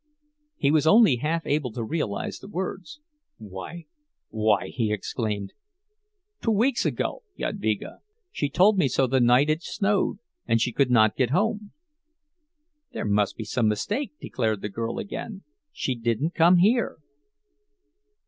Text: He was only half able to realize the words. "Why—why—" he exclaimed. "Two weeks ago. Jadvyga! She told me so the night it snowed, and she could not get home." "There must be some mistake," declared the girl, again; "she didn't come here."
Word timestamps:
He 0.57 0.71
was 0.71 0.87
only 0.87 1.17
half 1.17 1.45
able 1.45 1.71
to 1.73 1.83
realize 1.83 2.39
the 2.39 2.47
words. 2.47 3.01
"Why—why—" 3.37 4.69
he 4.69 4.91
exclaimed. 4.91 5.53
"Two 6.41 6.49
weeks 6.53 6.87
ago. 6.87 7.21
Jadvyga! 7.37 7.99
She 8.31 8.49
told 8.49 8.79
me 8.79 8.87
so 8.87 9.05
the 9.05 9.19
night 9.19 9.47
it 9.47 9.61
snowed, 9.61 10.17
and 10.47 10.59
she 10.59 10.71
could 10.73 10.89
not 10.89 11.15
get 11.17 11.29
home." 11.29 11.71
"There 12.93 13.05
must 13.05 13.37
be 13.37 13.43
some 13.43 13.67
mistake," 13.67 14.13
declared 14.19 14.61
the 14.63 14.69
girl, 14.69 14.97
again; 14.97 15.43
"she 15.71 15.93
didn't 15.93 16.33
come 16.33 16.57
here." 16.57 16.97